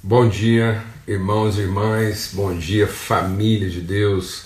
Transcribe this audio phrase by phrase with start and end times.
[0.00, 4.44] Bom dia, irmãos e irmãs, bom dia, família de Deus,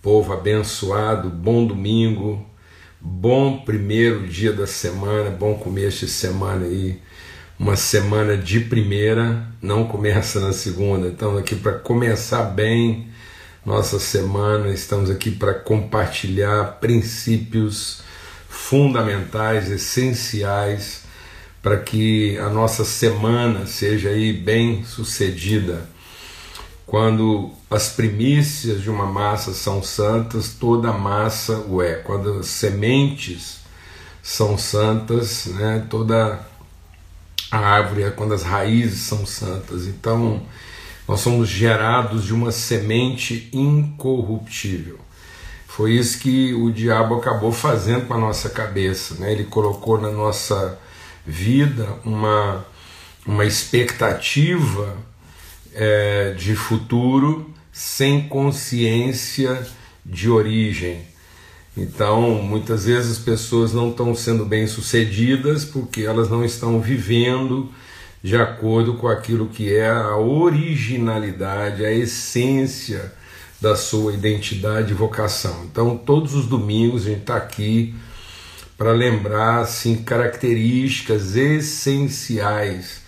[0.00, 2.48] povo abençoado, bom domingo,
[3.00, 7.02] bom primeiro dia da semana, bom começo de semana aí,
[7.58, 13.08] uma semana de primeira, não começa na segunda, estamos aqui para começar bem
[13.66, 18.02] nossa semana, estamos aqui para compartilhar princípios
[18.48, 21.05] fundamentais, essenciais
[21.66, 25.84] para que a nossa semana seja aí bem sucedida.
[26.86, 31.94] Quando as primícias de uma massa são santas, toda massa o é.
[31.96, 33.62] Quando as sementes
[34.22, 36.38] são santas, né, toda
[37.50, 39.88] a árvore é quando as raízes são santas.
[39.88, 40.42] Então,
[41.08, 45.00] nós somos gerados de uma semente incorruptível.
[45.66, 49.16] Foi isso que o diabo acabou fazendo com a nossa cabeça.
[49.16, 49.32] Né?
[49.32, 50.78] Ele colocou na nossa
[51.26, 52.64] vida, uma,
[53.26, 54.96] uma expectativa
[55.74, 59.66] é, de futuro sem consciência
[60.04, 61.02] de origem.
[61.76, 67.70] Então, muitas vezes as pessoas não estão sendo bem-sucedidas porque elas não estão vivendo
[68.22, 73.12] de acordo com aquilo que é a originalidade, a essência
[73.60, 75.64] da sua identidade e vocação.
[75.70, 77.94] Então, todos os domingos a gente está aqui
[78.76, 83.00] para lembrar assim, características essenciais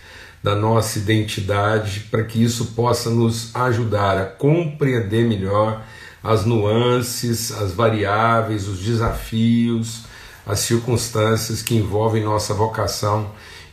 [0.43, 5.85] da nossa identidade, para que isso possa nos ajudar a compreender melhor
[6.23, 10.05] as nuances, as variáveis, os desafios,
[10.47, 13.31] as circunstâncias que envolvem nossa vocação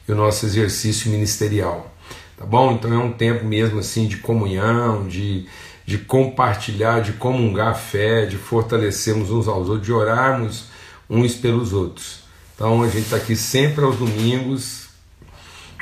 [0.07, 1.91] e o nosso exercício ministerial.
[2.37, 2.73] Tá bom?
[2.73, 5.47] Então é um tempo mesmo assim de comunhão, de,
[5.85, 10.74] de compartilhar, de comungar a fé, de fortalecermos uns aos outros, de orarmos
[11.09, 12.23] uns pelos outros.
[12.55, 14.87] Então a gente está aqui sempre aos domingos,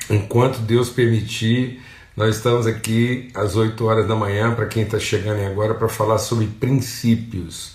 [0.09, 1.81] enquanto Deus permitir.
[2.15, 6.19] Nós estamos aqui às 8 horas da manhã, para quem está chegando agora, para falar
[6.19, 7.73] sobre princípios,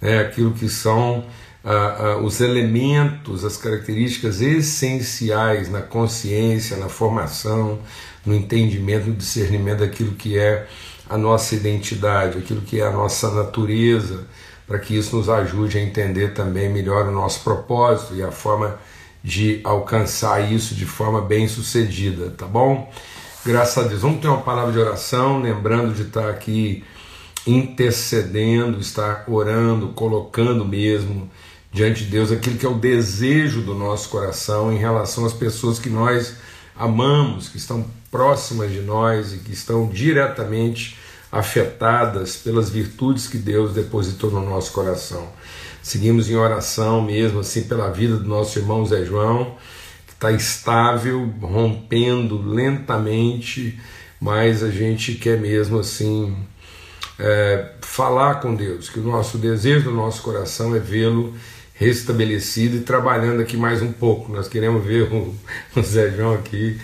[0.00, 0.18] né?
[0.20, 1.24] aquilo que são
[1.64, 7.80] ah, ah, os elementos, as características essenciais na consciência, na formação,
[8.24, 10.66] no entendimento, no discernimento daquilo que é
[11.08, 14.26] a nossa identidade, aquilo que é a nossa natureza,
[14.66, 18.78] para que isso nos ajude a entender também melhor o nosso propósito e a forma
[19.22, 22.90] de alcançar isso de forma bem sucedida, tá bom?
[23.44, 24.02] Graças a Deus.
[24.02, 26.84] Vamos ter uma palavra de oração, lembrando de estar aqui
[27.46, 31.30] intercedendo, estar orando, colocando mesmo
[31.72, 35.78] diante de Deus aquilo que é o desejo do nosso coração em relação às pessoas
[35.78, 36.36] que nós
[36.74, 40.98] amamos, que estão próximas de nós e que estão diretamente
[41.30, 45.28] afetadas pelas virtudes que Deus depositou no nosso coração.
[45.82, 49.56] Seguimos em oração mesmo, assim, pela vida do nosso irmão Zé João,
[50.06, 53.78] que está estável, rompendo lentamente,
[54.20, 56.36] mas a gente quer mesmo assim
[57.18, 61.34] é, falar com Deus, que o nosso desejo do nosso coração é vê-lo
[61.74, 64.32] restabelecido e trabalhando aqui mais um pouco.
[64.32, 65.34] Nós queremos ver o,
[65.76, 66.80] o Zé João aqui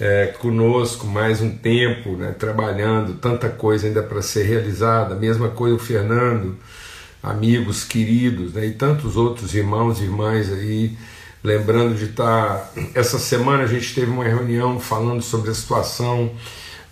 [0.00, 5.14] é, conosco mais um tempo, né, trabalhando, tanta coisa ainda para ser realizada.
[5.14, 6.56] Mesma coisa o Fernando,
[7.22, 10.96] amigos queridos, né, e tantos outros irmãos e irmãs aí.
[11.42, 12.56] Lembrando de estar.
[12.56, 16.32] Tá, essa semana a gente teve uma reunião falando sobre a situação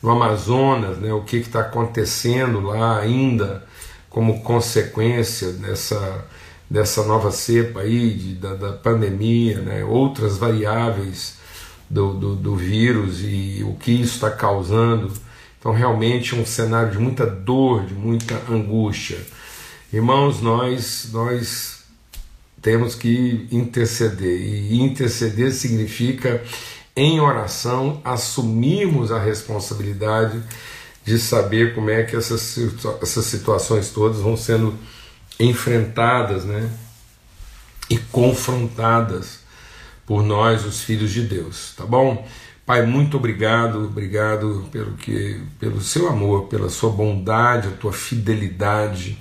[0.03, 3.65] no Amazonas, né, o que está acontecendo lá ainda
[4.11, 6.27] como consequência dessa,
[6.69, 11.41] dessa nova cepa aí, de, da, da pandemia, né, outras variáveis
[11.93, 15.13] do, do, do vírus e o que isso está causando.
[15.61, 19.19] Então, realmente, é um cenário de muita dor, de muita angústia.
[19.93, 21.83] Irmãos, nós, nós
[22.63, 26.43] temos que interceder, e interceder significa,
[26.97, 30.43] em oração, assumirmos a responsabilidade
[31.05, 32.57] de saber como é que essas,
[33.03, 34.75] essas situações todas vão sendo
[35.39, 36.71] enfrentadas né?
[37.91, 39.42] e confrontadas
[40.07, 42.27] por nós, os filhos de Deus, tá bom?
[42.65, 49.19] Pai, muito obrigado, obrigado pelo que, pelo seu amor, pela sua bondade, a tua fidelidade.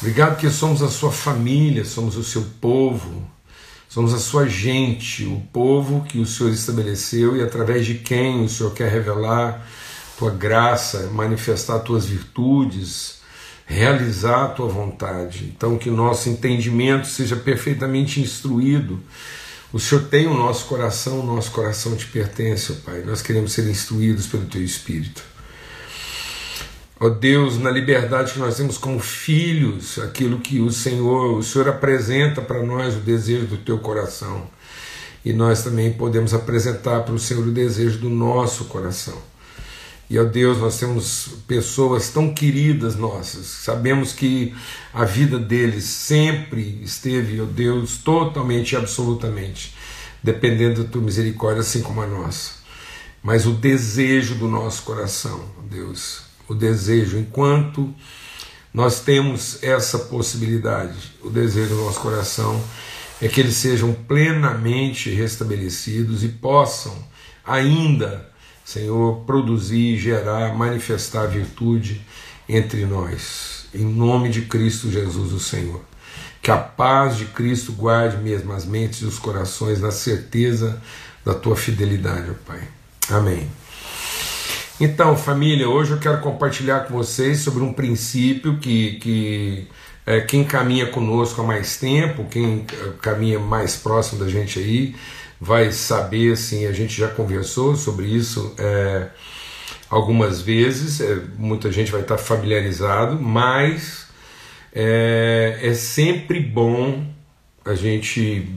[0.00, 3.24] Obrigado que somos a sua família, somos o seu povo,
[3.88, 8.48] somos a sua gente, o povo que o Senhor estabeleceu e através de quem o
[8.48, 9.66] Senhor quer revelar
[10.18, 13.20] tua graça, manifestar tuas virtudes,
[13.64, 15.52] realizar a tua vontade.
[15.56, 19.00] Então que nosso entendimento seja perfeitamente instruído
[19.72, 23.02] o Senhor tem o nosso coração, o nosso coração te pertence, ó Pai.
[23.02, 25.22] Nós queremos ser instruídos pelo Teu Espírito.
[27.00, 31.68] Ó Deus, na liberdade que nós temos como filhos, aquilo que o Senhor, o Senhor
[31.68, 34.46] apresenta para nós o desejo do Teu coração.
[35.24, 39.31] E nós também podemos apresentar para o Senhor o desejo do nosso coração.
[40.12, 44.54] E, ó Deus, nós temos pessoas tão queridas nossas, sabemos que
[44.92, 49.74] a vida deles sempre esteve, ó Deus, totalmente e absolutamente
[50.22, 52.52] dependendo da tua misericórdia, assim como a nossa.
[53.22, 57.92] Mas o desejo do nosso coração, Deus, o desejo, enquanto
[58.72, 62.62] nós temos essa possibilidade, o desejo do nosso coração
[63.20, 66.96] é que eles sejam plenamente restabelecidos e possam
[67.44, 68.31] ainda,
[68.64, 72.00] Senhor, produzir, gerar, manifestar virtude
[72.48, 73.66] entre nós.
[73.74, 75.80] Em nome de Cristo Jesus, o Senhor.
[76.40, 80.80] Que a paz de Cristo guarde mesmo as mentes e os corações na certeza
[81.24, 82.60] da tua fidelidade, ó Pai.
[83.10, 83.48] Amém.
[84.80, 89.68] Então, família, hoje eu quero compartilhar com vocês sobre um princípio que, que
[90.04, 94.96] é, quem caminha conosco há mais tempo, quem é, caminha mais próximo da gente aí,
[95.42, 99.08] vai saber, assim, a gente já conversou sobre isso é,
[99.90, 104.06] algumas vezes, é, muita gente vai estar familiarizado, mas
[104.72, 107.04] é, é sempre bom
[107.64, 108.54] a gente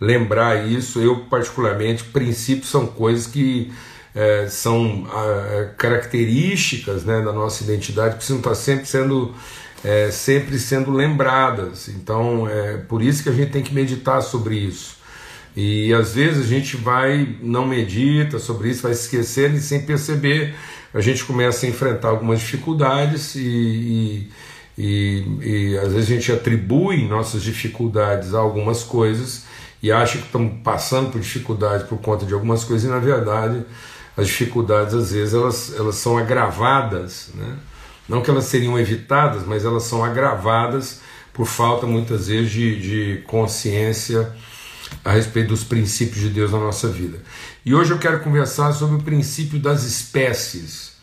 [0.00, 1.00] lembrar isso.
[1.00, 3.72] Eu, particularmente, princípios são coisas que
[4.14, 9.34] é, são é, características né, da nossa identidade, precisam estar sempre sendo,
[9.82, 11.88] é, sempre sendo lembradas.
[11.88, 14.97] Então, é por isso que a gente tem que meditar sobre isso.
[15.60, 20.54] E às vezes a gente vai, não medita sobre isso, vai esquecendo e sem perceber
[20.94, 24.28] a gente começa a enfrentar algumas dificuldades e, e
[24.78, 29.44] e, e às vezes a gente atribui nossas dificuldades a algumas coisas
[29.82, 33.64] e acha que estamos passando por dificuldade por conta de algumas coisas e na verdade
[34.16, 37.56] as dificuldades às vezes elas, elas são agravadas, né?
[38.08, 41.00] não que elas seriam evitadas, mas elas são agravadas
[41.32, 44.32] por falta muitas vezes de, de consciência
[45.04, 47.18] a respeito dos princípios de Deus na nossa vida.
[47.64, 50.98] E hoje eu quero conversar sobre o princípio das espécies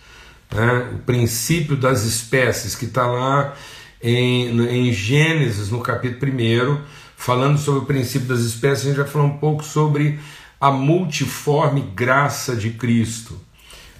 [0.53, 3.55] né, o princípio das espécies, que está lá
[4.01, 6.79] em, em Gênesis, no capítulo 1,
[7.17, 10.19] falando sobre o princípio das espécies, a gente vai falar um pouco sobre
[10.59, 13.39] a multiforme graça de Cristo.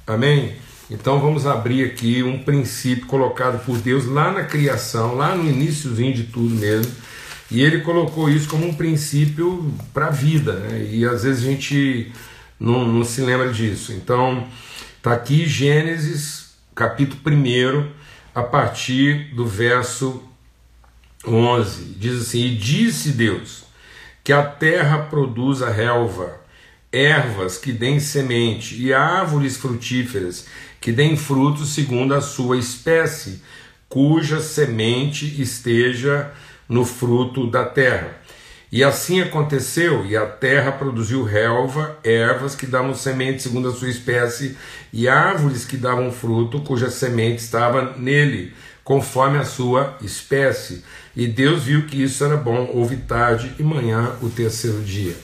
[0.06, 0.56] Amém?
[0.90, 6.14] Então vamos abrir aqui um princípio colocado por Deus lá na criação, lá no iníciozinho
[6.14, 6.92] de tudo mesmo.
[7.52, 10.90] E ele colocou isso como um princípio para a vida, né?
[10.92, 12.12] e às vezes a gente
[12.60, 13.94] não, não se lembra disso.
[13.94, 14.48] Então,
[15.06, 17.92] Está aqui Gênesis, capítulo 1,
[18.34, 20.24] a partir do verso
[21.24, 21.94] 11.
[22.00, 23.66] Diz assim: E disse Deus
[24.24, 26.42] que a terra produza relva,
[26.92, 30.48] ervas que deem semente e árvores frutíferas
[30.82, 33.44] que deem frutos segundo a sua espécie,
[33.88, 36.32] cuja semente esteja
[36.68, 38.18] no fruto da terra.
[38.72, 43.90] E assim aconteceu, e a terra produziu relva, ervas que davam semente segundo a sua
[43.90, 44.58] espécie,
[44.92, 48.54] e árvores que davam fruto, cuja semente estava nele,
[48.84, 50.84] conforme a sua espécie.
[51.16, 55.16] E Deus viu que isso era bom, houve tarde e manhã o terceiro dia.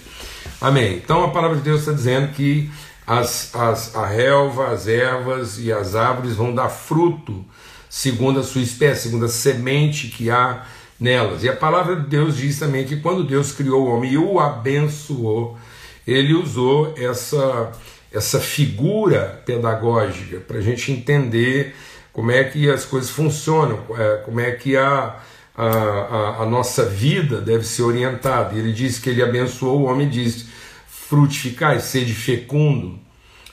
[0.62, 0.96] Amém.
[0.96, 2.72] Então a palavra de Deus está dizendo que
[3.06, 7.44] as, as, a relva, as ervas e as árvores vão dar fruto
[7.90, 10.66] segundo a sua espécie, segundo a semente que há
[11.02, 11.44] nelas.
[11.44, 14.40] E a palavra de Deus diz também que quando Deus criou o homem e o
[14.40, 15.58] abençoou,
[16.06, 17.72] ele usou essa,
[18.14, 21.76] essa figura pedagógica para a gente entender
[22.14, 25.20] como é que as coisas funcionam, é, como é que a,
[25.56, 28.56] a, a, nossa vida deve ser orientada.
[28.56, 30.46] Ele diz que ele abençoou o homem e disse:
[30.88, 33.00] frutificai, sede fecundo,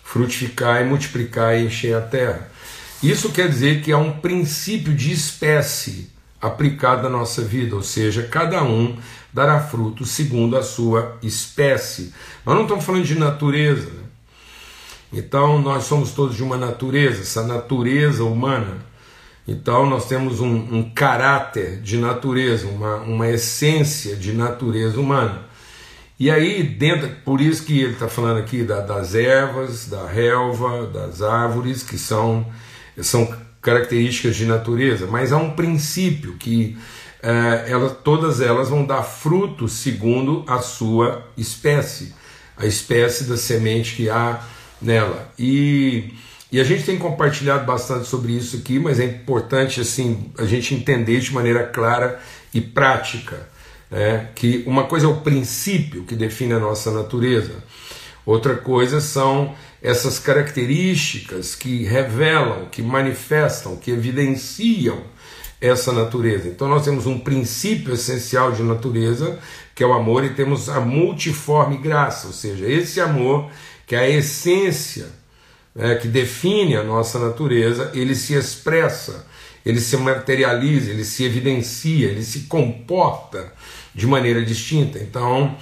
[0.02, 2.50] frutificar e multiplicar e encher a terra.
[3.02, 8.22] Isso quer dizer que há um princípio de espécie aplicado à nossa vida, ou seja,
[8.22, 8.96] cada um
[9.32, 12.12] dará fruto segundo a sua espécie.
[12.44, 13.86] Nós não estamos falando de natureza.
[13.86, 14.02] Né?
[15.12, 18.86] Então, nós somos todos de uma natureza, essa natureza humana.
[19.46, 25.42] Então, nós temos um, um caráter de natureza, uma, uma essência de natureza humana.
[26.20, 30.86] E aí, dentro, por isso que ele está falando aqui da, das ervas, da relva,
[30.86, 32.46] das árvores, que são,
[33.00, 36.76] são características de natureza, mas há um princípio que
[37.22, 42.14] é, ela, todas elas vão dar fruto segundo a sua espécie,
[42.56, 44.40] a espécie da semente que há
[44.80, 45.30] nela.
[45.38, 46.14] E,
[46.50, 50.74] e a gente tem compartilhado bastante sobre isso aqui, mas é importante assim a gente
[50.74, 52.20] entender de maneira clara
[52.54, 53.48] e prática
[53.90, 57.64] né, que uma coisa é o princípio que define a nossa natureza,
[58.24, 65.02] outra coisa são essas características que revelam, que manifestam, que evidenciam
[65.60, 66.48] essa natureza.
[66.48, 69.38] Então nós temos um princípio essencial de natureza,
[69.74, 73.50] que é o amor, e temos a multiforme graça, ou seja, esse amor
[73.86, 75.06] que é a essência
[75.74, 79.26] é, que define a nossa natureza, ele se expressa,
[79.64, 83.52] ele se materializa, ele se evidencia, ele se comporta
[83.94, 84.98] de maneira distinta.
[84.98, 85.56] Então,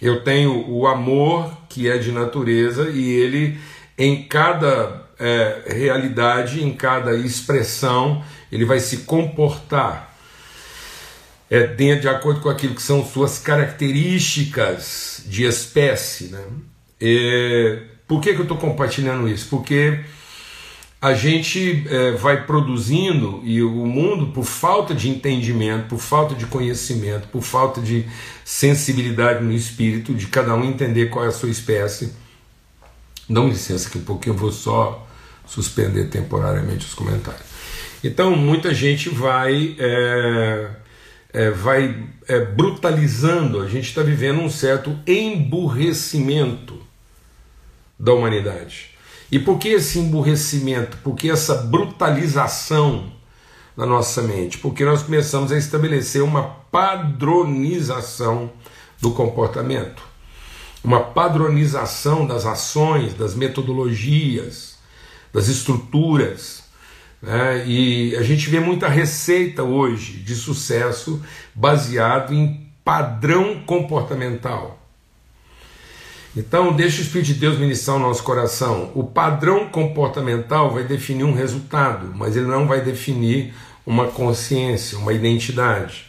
[0.00, 3.58] eu tenho o amor que é de natureza e ele
[3.96, 10.14] em cada é, realidade, em cada expressão, ele vai se comportar
[11.48, 16.24] é, de acordo com aquilo que são suas características de espécie.
[16.28, 16.42] Né?
[17.00, 19.48] É, por que, que eu estou compartilhando isso?
[19.48, 20.00] Porque
[21.00, 26.44] a gente é, vai produzindo e o mundo, por falta de entendimento, por falta de
[26.44, 28.04] conhecimento, por falta de
[28.44, 32.12] sensibilidade no espírito, de cada um entender qual é a sua espécie.
[33.28, 35.06] Dá licença que um pouquinho eu vou só
[35.46, 37.48] suspender temporariamente os comentários.
[38.04, 40.70] Então, muita gente vai, é,
[41.32, 46.78] é, vai é, brutalizando, a gente está vivendo um certo emburrecimento
[47.98, 48.90] da humanidade.
[49.30, 50.96] E por que esse emburrecimento?
[50.98, 53.12] Por que essa brutalização
[53.76, 54.58] na nossa mente?
[54.58, 58.50] Porque nós começamos a estabelecer uma padronização
[59.00, 60.02] do comportamento,
[60.82, 64.78] uma padronização das ações, das metodologias,
[65.32, 66.64] das estruturas.
[67.22, 67.64] Né?
[67.66, 71.22] E a gente vê muita receita hoje de sucesso
[71.54, 74.79] baseado em padrão comportamental.
[76.36, 78.92] Então, deixa o Espírito de Deus ministrar o nosso coração.
[78.94, 83.52] O padrão comportamental vai definir um resultado, mas ele não vai definir
[83.84, 86.06] uma consciência, uma identidade.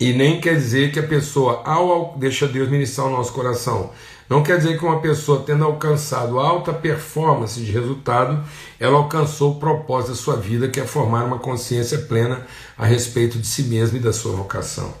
[0.00, 3.90] E nem quer dizer que a pessoa, ao deixa Deus ministrar o nosso coração,
[4.28, 8.42] não quer dizer que uma pessoa tendo alcançado alta performance de resultado,
[8.80, 13.38] ela alcançou o propósito da sua vida, que é formar uma consciência plena a respeito
[13.38, 14.92] de si mesma e da sua vocação.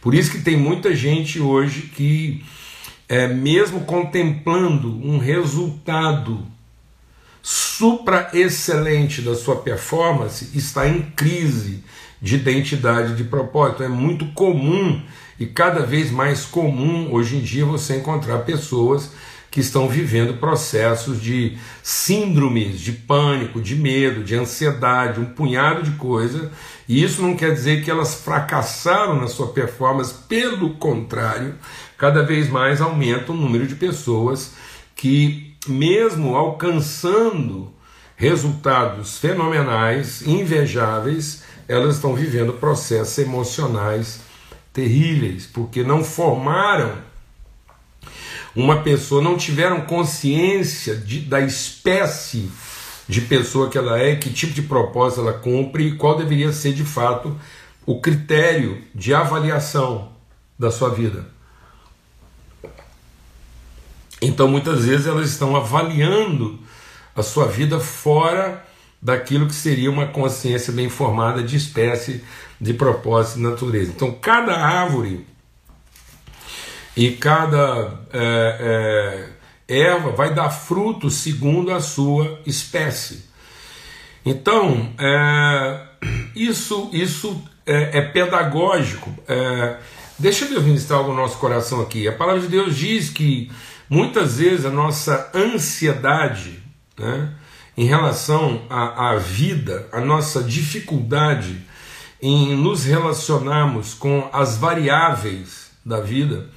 [0.00, 2.44] Por isso que tem muita gente hoje que
[3.08, 6.46] é, mesmo contemplando um resultado
[7.42, 11.84] supra-excelente da sua performance, está em crise
[12.20, 13.82] de identidade, de propósito.
[13.82, 15.02] É muito comum
[15.38, 19.10] e cada vez mais comum hoje em dia você encontrar pessoas
[19.50, 25.92] que estão vivendo processos de síndromes de pânico, de medo, de ansiedade, um punhado de
[25.92, 26.50] coisa,
[26.88, 31.54] e isso não quer dizer que elas fracassaram na sua performance, pelo contrário,
[31.96, 34.52] cada vez mais aumenta o número de pessoas
[34.94, 37.72] que, mesmo alcançando
[38.16, 44.20] resultados fenomenais, invejáveis, elas estão vivendo processos emocionais
[44.72, 46.92] terríveis, porque não formaram
[48.54, 52.50] uma pessoa, não tiveram consciência de, da espécie
[53.08, 56.72] de pessoa que ela é, que tipo de propósito ela cumpre e qual deveria ser
[56.72, 57.36] de fato
[57.84, 60.12] o critério de avaliação
[60.58, 61.33] da sua vida.
[64.26, 66.58] Então muitas vezes elas estão avaliando
[67.14, 68.64] a sua vida fora
[69.00, 72.24] daquilo que seria uma consciência bem formada de espécie,
[72.60, 73.92] de propósito e natureza.
[73.94, 75.26] Então cada árvore
[76.96, 79.28] e cada é,
[79.68, 83.24] é, erva vai dar fruto segundo a sua espécie.
[84.24, 85.80] Então é,
[86.34, 89.14] isso, isso é, é pedagógico.
[89.28, 89.76] É,
[90.18, 92.08] deixa eu ministrar algo no nosso coração aqui.
[92.08, 93.50] A palavra de Deus diz que
[93.88, 96.62] Muitas vezes a nossa ansiedade
[96.98, 97.32] né,
[97.76, 101.60] em relação à, à vida, a nossa dificuldade
[102.20, 106.48] em nos relacionarmos com as variáveis da vida,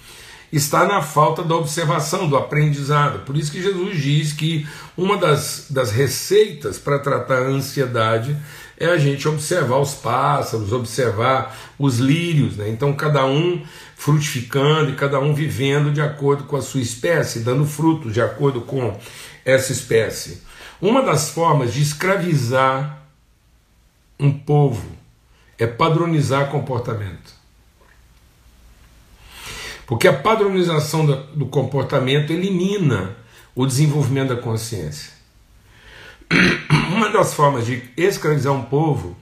[0.51, 3.25] está na falta da observação, do aprendizado.
[3.25, 8.37] Por isso que Jesus diz que uma das, das receitas para tratar a ansiedade
[8.79, 12.57] é a gente observar os pássaros, observar os lírios.
[12.57, 12.69] Né?
[12.69, 13.61] Então, cada um
[13.97, 18.61] frutificando e cada um vivendo de acordo com a sua espécie, dando frutos de acordo
[18.61, 18.95] com
[19.43, 20.43] essa espécie.
[20.79, 23.01] Uma das formas de escravizar
[24.19, 24.87] um povo
[25.57, 27.33] é padronizar comportamento.
[29.87, 33.17] Porque a padronização do comportamento elimina
[33.55, 35.11] o desenvolvimento da consciência.
[36.93, 39.17] Uma das formas de escravizar um povo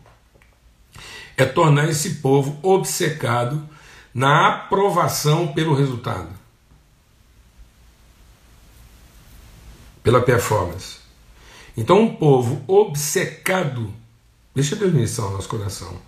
[1.38, 3.75] é tornar esse povo obcecado
[4.16, 6.30] na aprovação pelo resultado,
[10.02, 11.00] pela performance.
[11.76, 13.94] Então, um povo obcecado,
[14.56, 16.00] deixa Deus ministrar o nosso coração,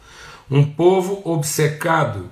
[0.50, 2.30] um povo obcecado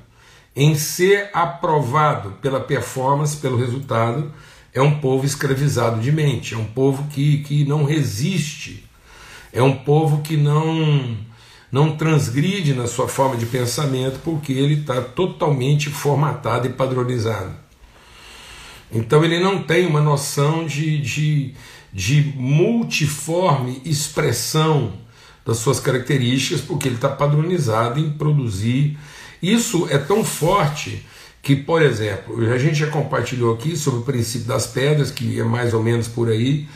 [0.55, 4.31] em ser aprovado pela performance, pelo resultado,
[4.73, 8.89] é um povo escravizado de mente, é um povo que, que não resiste,
[9.51, 11.17] é um povo que não
[11.71, 17.53] não transgride na sua forma de pensamento porque ele está totalmente formatado e padronizado.
[18.91, 21.53] Então ele não tem uma noção de, de,
[21.91, 24.93] de multiforme expressão
[25.45, 28.97] das suas características, porque ele está padronizado em produzir.
[29.41, 31.05] Isso é tão forte
[31.41, 35.43] que, por exemplo, a gente já compartilhou aqui sobre o princípio das pedras, que é
[35.43, 36.67] mais ou menos por aí,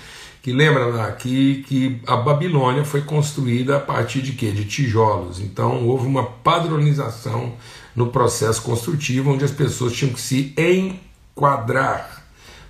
[0.42, 4.52] que lembra lá que, que a Babilônia foi construída a partir de quê?
[4.52, 5.40] De tijolos.
[5.40, 7.54] Então houve uma padronização
[7.96, 12.24] no processo construtivo, onde as pessoas tinham que se enquadrar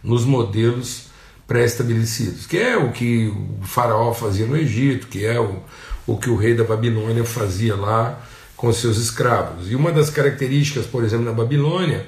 [0.04, 1.10] nos modelos
[1.46, 5.60] pré-estabelecidos, que é o que o faraó fazia no Egito, que é o,
[6.06, 8.20] o que o rei da Babilônia fazia lá
[8.56, 9.72] com seus escravos.
[9.72, 12.06] E uma das características, por exemplo, na Babilônia,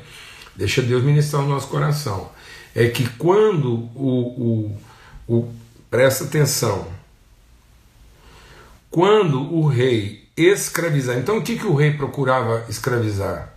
[0.55, 2.29] deixa Deus ministrar o nosso coração,
[2.75, 4.77] é que quando o, o,
[5.27, 5.51] o
[5.89, 6.87] presta atenção,
[8.89, 13.53] quando o rei escravizar, então o que, que o rei procurava escravizar?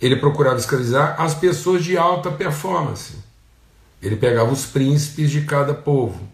[0.00, 3.14] Ele procurava escravizar as pessoas de alta performance.
[4.02, 6.28] Ele pegava os príncipes de cada povo.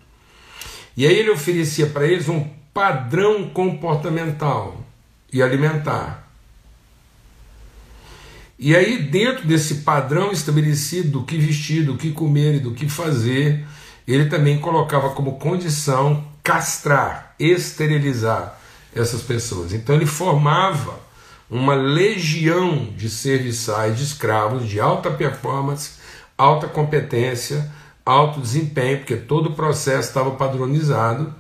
[0.97, 4.85] E aí ele oferecia para eles um padrão comportamental
[5.33, 6.29] e alimentar.
[8.59, 12.89] E aí, dentro desse padrão estabelecido do que vestir, do que comer e do que
[12.89, 13.65] fazer,
[14.07, 18.59] ele também colocava como condição castrar, esterilizar
[18.95, 19.73] essas pessoas.
[19.73, 20.99] Então, ele formava
[21.49, 25.93] uma legião de serviçais, de escravos de alta performance,
[26.37, 27.71] alta competência,
[28.05, 31.35] alto desempenho, porque todo o processo estava padronizado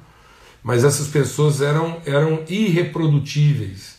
[0.62, 3.99] mas essas pessoas eram, eram irreprodutíveis.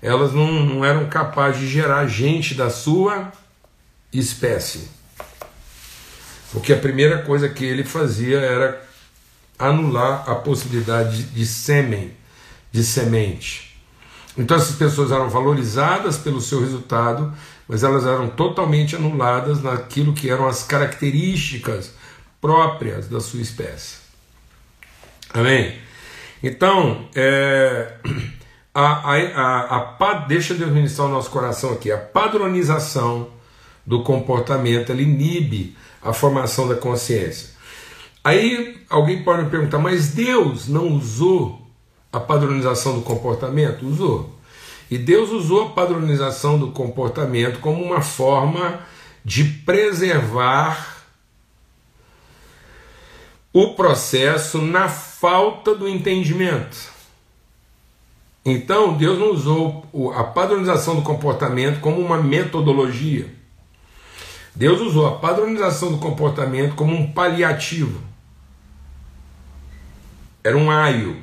[0.00, 3.32] Elas não, não eram capazes de gerar gente da sua
[4.12, 4.88] espécie.
[6.52, 8.82] Porque a primeira coisa que ele fazia era
[9.58, 12.12] anular a possibilidade de, sêmen,
[12.70, 13.76] de semente.
[14.36, 17.32] Então essas pessoas eram valorizadas pelo seu resultado,
[17.66, 21.92] mas elas eram totalmente anuladas naquilo que eram as características
[22.40, 23.96] próprias da sua espécie.
[25.34, 25.76] Amém?
[26.42, 27.94] Então, é,
[28.72, 31.90] a, a, a, a, deixa Deus ministrar o nosso coração aqui.
[31.90, 33.28] A padronização
[33.88, 37.48] do comportamento ela inibe a formação da consciência.
[38.22, 41.66] Aí alguém pode me perguntar, mas Deus não usou
[42.12, 43.86] a padronização do comportamento?
[43.86, 44.36] Usou.
[44.90, 48.80] E Deus usou a padronização do comportamento como uma forma
[49.24, 50.98] de preservar
[53.54, 56.76] o processo na falta do entendimento.
[58.44, 63.37] Então, Deus não usou a padronização do comportamento como uma metodologia.
[64.58, 68.02] Deus usou a padronização do comportamento como um paliativo.
[70.42, 71.16] Era um aio.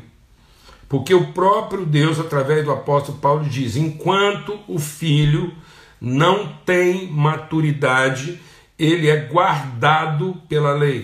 [0.87, 5.53] Porque o próprio Deus, através do apóstolo Paulo, diz: enquanto o filho
[5.99, 8.39] não tem maturidade,
[8.79, 11.03] ele é guardado pela lei.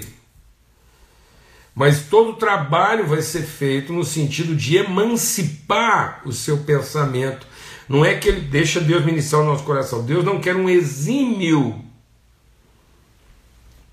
[1.76, 7.46] Mas todo o trabalho vai ser feito no sentido de emancipar o seu pensamento.
[7.90, 10.06] Não é que ele deixa Deus ministrar o nosso coração.
[10.06, 11.91] Deus não quer um exímio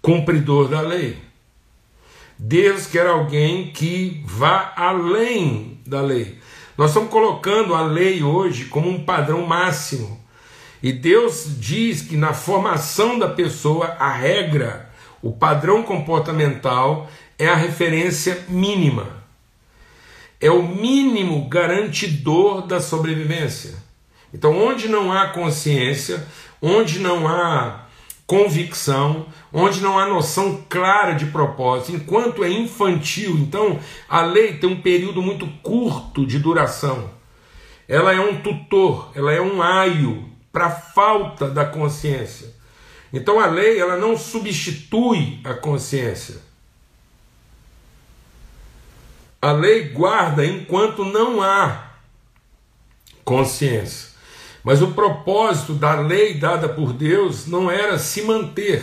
[0.09, 1.19] cumpridor da lei.
[2.39, 6.39] Deus quer alguém que vá além da lei.
[6.79, 10.19] Nós estamos colocando a lei hoje como um padrão máximo.
[10.83, 14.91] E Deus diz que na formação da pessoa, a regra,
[15.21, 19.09] o padrão comportamental é a referência mínima.
[20.41, 23.75] É o mínimo garantidor da sobrevivência.
[24.33, 26.27] Então, onde não há consciência,
[26.63, 27.88] onde não há
[28.29, 34.69] convicção, onde não há noção clara de propósito, enquanto é infantil, então a lei tem
[34.69, 37.11] um período muito curto de duração.
[37.89, 42.55] Ela é um tutor, ela é um aio para a falta da consciência.
[43.11, 46.43] Então a lei ela não substitui a consciência.
[49.41, 51.93] A lei guarda enquanto não há
[53.25, 54.08] consciência.
[54.63, 58.83] Mas o propósito da lei dada por Deus não era se manter,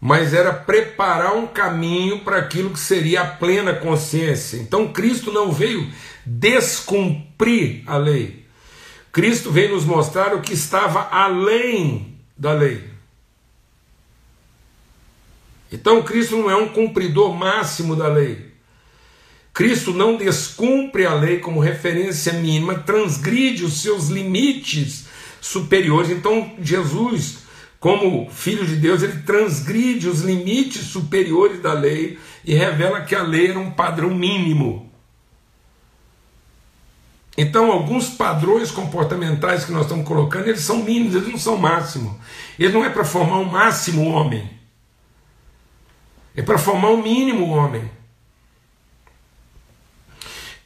[0.00, 4.58] mas era preparar um caminho para aquilo que seria a plena consciência.
[4.58, 5.90] Então Cristo não veio
[6.24, 8.46] descumprir a lei.
[9.10, 12.84] Cristo veio nos mostrar o que estava além da lei.
[15.72, 18.45] Então Cristo não é um cumpridor máximo da lei.
[19.56, 25.06] Cristo não descumpre a lei como referência mínima, transgride os seus limites
[25.40, 26.10] superiores.
[26.10, 27.38] Então, Jesus,
[27.80, 33.22] como Filho de Deus, ele transgride os limites superiores da lei e revela que a
[33.22, 34.92] lei era um padrão mínimo.
[37.34, 42.20] Então, alguns padrões comportamentais que nós estamos colocando, eles são mínimos, eles não são máximo.
[42.58, 44.50] Ele não é para formar um máximo homem.
[46.36, 47.95] É para formar um mínimo homem.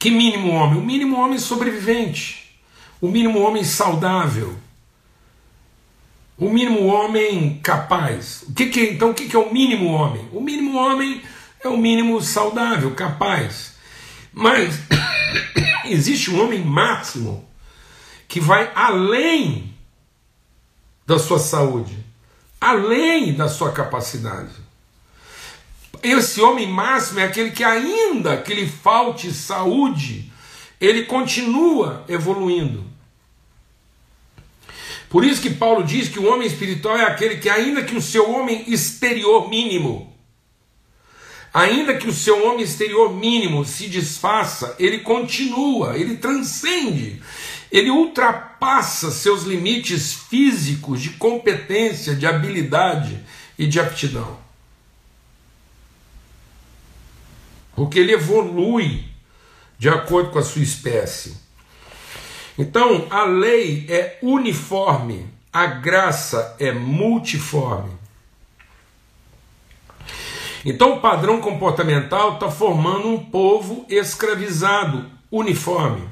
[0.00, 0.78] Que mínimo homem?
[0.78, 2.58] O mínimo homem sobrevivente.
[3.02, 4.56] O mínimo homem saudável.
[6.38, 8.44] O mínimo homem capaz.
[8.48, 10.26] O que, que então o que, que é o mínimo homem?
[10.32, 11.20] O mínimo homem
[11.62, 13.74] é o mínimo saudável, capaz.
[14.32, 14.80] Mas
[15.84, 17.46] existe um homem máximo
[18.26, 19.74] que vai além
[21.06, 21.98] da sua saúde,
[22.58, 24.69] além da sua capacidade.
[26.02, 30.30] Esse homem máximo é aquele que, ainda que lhe falte saúde,
[30.80, 32.84] ele continua evoluindo.
[35.08, 38.02] Por isso que Paulo diz que o homem espiritual é aquele que, ainda que o
[38.02, 40.10] seu homem exterior mínimo,
[41.52, 47.20] Ainda que o seu homem exterior mínimo se desfaça, ele continua, ele transcende,
[47.72, 53.18] ele ultrapassa seus limites físicos de competência, de habilidade
[53.58, 54.38] e de aptidão.
[57.80, 59.08] Porque ele evolui
[59.78, 61.34] de acordo com a sua espécie.
[62.58, 67.90] Então, a lei é uniforme, a graça é multiforme.
[70.62, 76.06] Então o padrão comportamental está formando um povo escravizado, uniforme.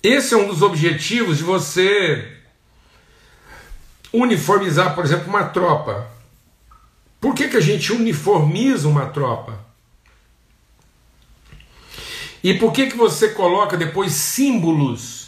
[0.00, 2.36] Esse é um dos objetivos de você
[4.12, 6.14] uniformizar, por exemplo, uma tropa.
[7.20, 9.64] Por que, que a gente uniformiza uma tropa?
[12.42, 15.26] E por que, que você coloca depois símbolos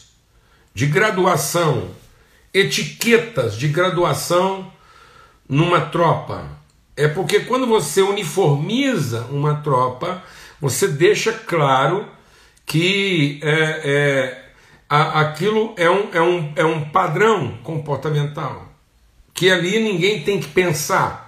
[0.78, 1.90] de graduação,
[2.54, 4.70] etiquetas de graduação
[5.48, 6.48] numa tropa.
[6.96, 10.22] É porque quando você uniformiza uma tropa,
[10.60, 12.06] você deixa claro
[12.64, 14.52] que é, é,
[14.88, 18.68] a, aquilo é um, é, um, é um padrão comportamental.
[19.34, 21.27] Que ali ninguém tem que pensar,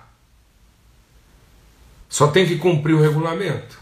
[2.10, 3.78] só tem que cumprir o regulamento.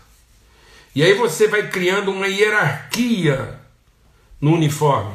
[0.94, 3.58] E aí você vai criando uma hierarquia
[4.38, 5.14] no uniforme.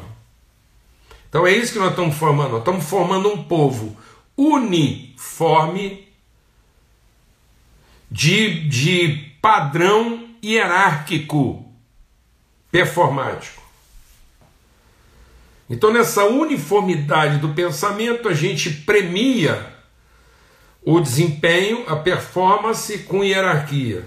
[1.28, 2.50] Então é isso que nós estamos formando.
[2.50, 3.96] Nós estamos formando um povo
[4.36, 6.08] uniforme
[8.10, 11.64] de, de padrão hierárquico
[12.70, 13.62] performático.
[15.70, 19.73] Então, nessa uniformidade do pensamento, a gente premia
[20.84, 24.04] o desempenho, a performance com hierarquia.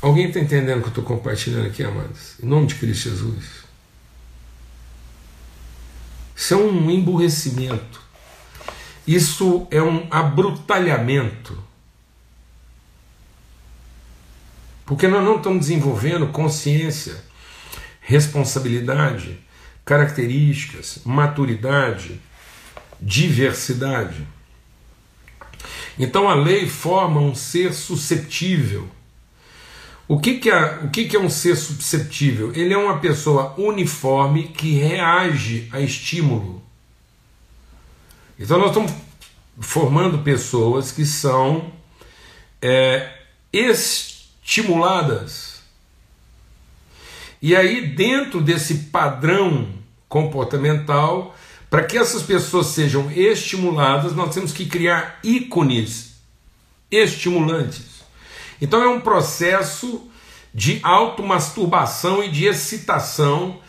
[0.00, 2.38] Alguém está entendendo o que eu estou compartilhando aqui, amados?
[2.42, 3.60] Em nome de Cristo Jesus.
[6.34, 8.00] Isso é um emburrecimento.
[9.06, 11.62] Isso é um abrutalhamento.
[14.86, 17.22] Porque nós não estamos desenvolvendo consciência,
[18.00, 19.38] responsabilidade,
[19.84, 22.20] características, maturidade,
[23.00, 24.26] diversidade.
[25.98, 28.88] Então a lei forma um ser susceptível
[30.10, 32.52] o que, que, é, o que, que é um ser susceptível?
[32.52, 36.60] Ele é uma pessoa uniforme que reage a estímulo.
[38.36, 38.92] Então nós estamos
[39.60, 41.72] formando pessoas que são
[42.60, 43.08] é,
[43.52, 45.62] estimuladas.
[47.40, 49.68] E aí, dentro desse padrão
[50.08, 51.36] comportamental,
[51.70, 56.16] para que essas pessoas sejam estimuladas, nós temos que criar ícones
[56.90, 58.02] estimulantes.
[58.60, 60.10] Então é um processo
[60.52, 63.60] de automasturbação e de excitação,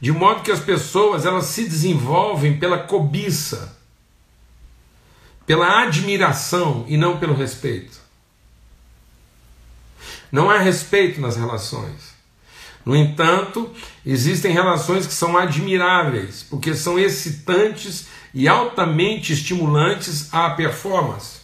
[0.00, 3.78] de modo que as pessoas elas se desenvolvem pela cobiça,
[5.44, 8.00] pela admiração e não pelo respeito.
[10.32, 12.09] Não há respeito nas relações.
[12.84, 13.70] No entanto,
[14.04, 21.40] existem relações que são admiráveis, porque são excitantes e altamente estimulantes à performance.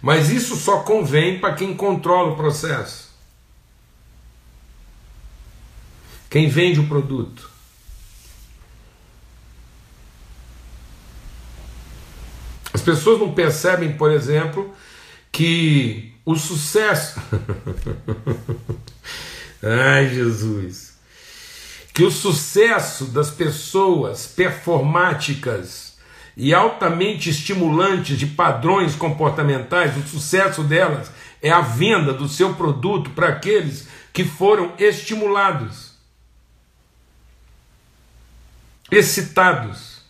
[0.00, 3.10] Mas isso só convém para quem controla o processo.
[6.30, 7.50] Quem vende o produto.
[12.72, 14.74] As pessoas não percebem, por exemplo,
[15.30, 17.20] que o sucesso.
[19.62, 20.94] Ai, Jesus!
[21.92, 25.98] Que o sucesso das pessoas performáticas
[26.36, 31.10] e altamente estimulantes de padrões comportamentais, o sucesso delas
[31.42, 35.94] é a venda do seu produto para aqueles que foram estimulados,
[38.90, 40.00] excitados.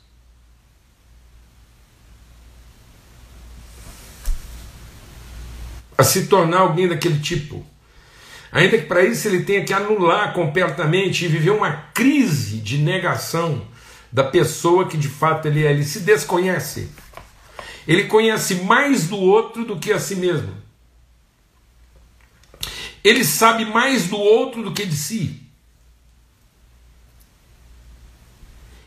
[5.96, 7.66] A se tornar alguém daquele tipo.
[8.52, 13.66] Ainda que para isso ele tenha que anular completamente e viver uma crise de negação
[14.10, 15.70] da pessoa que de fato ele é.
[15.70, 16.90] Ele se desconhece.
[17.86, 20.52] Ele conhece mais do outro do que a si mesmo.
[23.02, 25.40] Ele sabe mais do outro do que de si.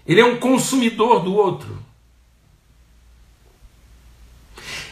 [0.06, 1.82] Ele é um consumidor do outro.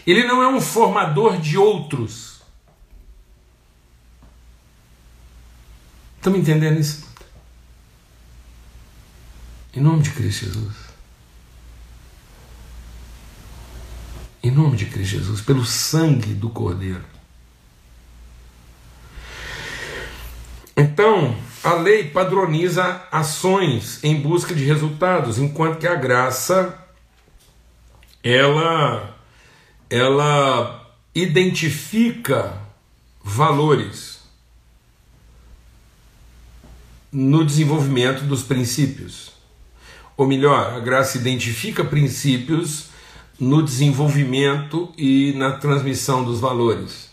[0.08, 2.31] Ele não é um formador de outros.
[6.22, 7.04] Estão me entendendo isso?
[9.74, 10.76] Em nome de Cristo Jesus.
[14.44, 17.04] Em nome de Cristo Jesus, pelo sangue do Cordeiro.
[20.78, 26.78] Então, a lei padroniza ações em busca de resultados, enquanto que a graça
[28.24, 29.18] ela
[29.90, 32.62] ela identifica
[33.24, 34.21] valores
[37.12, 39.32] no desenvolvimento dos princípios.
[40.16, 42.90] Ou melhor, a graça identifica princípios
[43.40, 47.10] no desenvolvimento e na transmissão dos valores.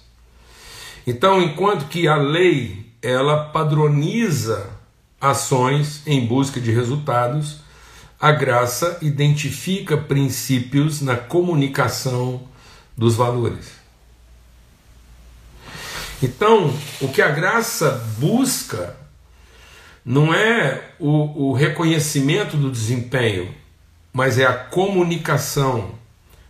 [1.07, 4.71] Então, enquanto que a lei ela padroniza
[5.21, 7.61] ações em busca de resultados,
[8.21, 12.43] a graça identifica princípios na comunicação
[12.97, 13.79] dos valores.
[16.23, 18.98] Então, o que a graça busca
[20.09, 23.55] não é o, o reconhecimento do desempenho,
[24.11, 25.91] mas é a comunicação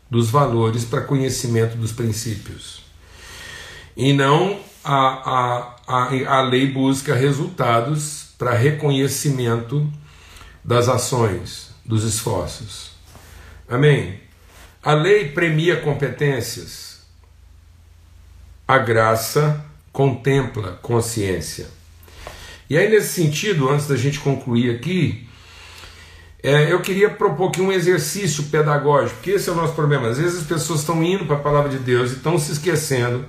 [0.09, 2.85] dos valores para conhecimento dos princípios.
[3.97, 9.92] E não a, a, a, a lei busca resultados para reconhecimento
[10.62, 12.92] das ações, dos esforços.
[13.68, 14.21] Amém?
[14.81, 17.05] A lei premia competências,
[18.68, 21.77] a graça contempla consciência.
[22.68, 25.26] E aí, nesse sentido, antes da gente concluir aqui,
[26.42, 30.09] é, eu queria propor aqui um exercício pedagógico, porque esse é o nosso problema.
[30.09, 33.24] Às vezes as pessoas estão indo para a palavra de Deus e estão se esquecendo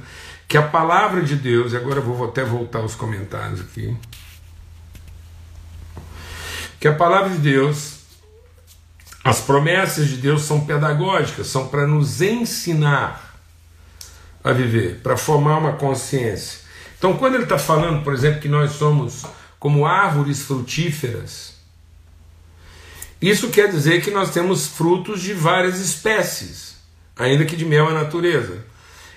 [0.48, 3.96] que a palavra de Deus, e agora eu vou até voltar os comentários aqui,
[6.80, 8.00] que a palavra de Deus
[9.24, 13.36] as promessas de Deus são pedagógicas, são para nos ensinar
[14.44, 16.62] a viver, para formar uma consciência.
[17.00, 19.26] Então, quando ele está falando, por exemplo, que nós somos
[19.58, 21.56] como árvores frutíferas,
[23.22, 26.76] isso quer dizer que nós temos frutos de várias espécies,
[27.16, 28.66] ainda que de mesma natureza.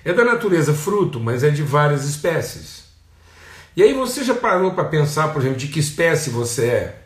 [0.04, 2.84] É da natureza fruto, mas é de várias espécies.
[3.76, 7.02] E aí você já parou para pensar, por exemplo, de que espécie você é?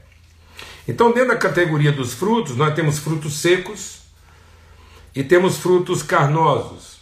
[0.86, 4.00] Então, dentro da categoria dos frutos, nós temos frutos secos
[5.14, 6.95] e temos frutos carnosos.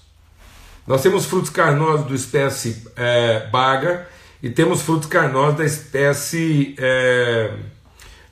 [0.87, 4.07] Nós temos frutos carnosos do espécie é, baga
[4.43, 7.57] e temos frutos carnosos da espécie é,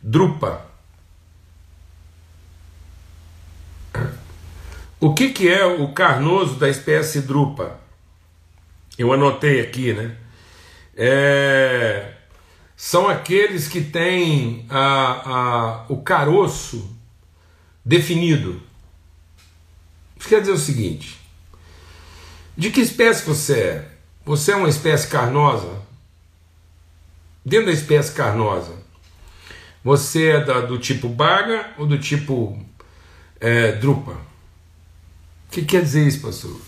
[0.02, 0.66] drupa.
[5.00, 7.80] O que, que é o carnoso da espécie drupa?
[8.98, 10.16] Eu anotei aqui, né?
[10.94, 12.12] É,
[12.76, 16.94] são aqueles que têm a, a, o caroço
[17.82, 18.62] definido.
[20.18, 21.21] Isso quer dizer o seguinte:
[22.56, 23.88] de que espécie você é?
[24.24, 25.82] Você é uma espécie carnosa?
[27.44, 28.72] Dentro da espécie carnosa,
[29.82, 32.56] você é da, do tipo baga ou do tipo
[33.40, 34.12] é, drupa?
[34.12, 36.60] O que quer dizer isso, pastor?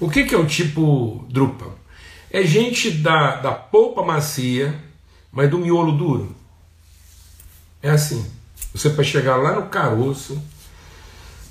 [0.00, 1.74] O que, que é o tipo drupa?
[2.30, 4.86] É gente da, da polpa macia
[5.36, 6.34] mas do miolo duro.
[7.82, 8.24] É assim.
[8.72, 10.42] Você para chegar lá no caroço,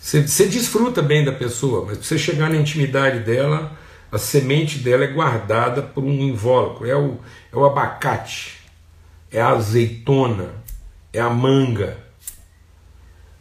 [0.05, 3.77] você, você desfruta bem da pessoa, mas para você chegar na intimidade dela,
[4.11, 6.87] a semente dela é guardada por um invólucro.
[6.87, 7.17] É o,
[7.51, 8.59] é o abacate,
[9.31, 10.53] é a azeitona,
[11.11, 11.97] é a manga.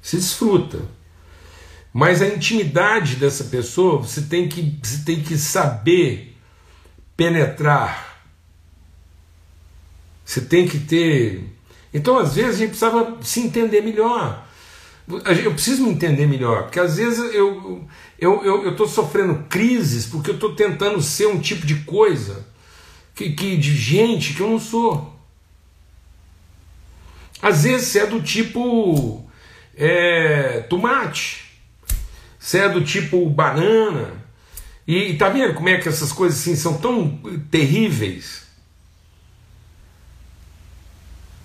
[0.00, 0.79] Se desfruta.
[1.92, 6.37] Mas a intimidade dessa pessoa, você tem que, você tem que saber
[7.16, 8.14] penetrar
[10.24, 11.44] você tem que ter.
[11.92, 14.43] Então, às vezes, a gente precisava se entender melhor.
[15.07, 17.88] Eu preciso me entender melhor, porque às vezes eu estou
[18.19, 22.47] eu, eu, eu sofrendo crises porque eu estou tentando ser um tipo de coisa,
[23.14, 25.14] que, que, de gente que eu não sou.
[27.43, 29.23] Às vezes você é do tipo
[29.77, 31.45] é, tomate,
[32.38, 34.25] você é do tipo banana,
[34.87, 38.45] e, e tá vendo como é que essas coisas assim são tão terríveis?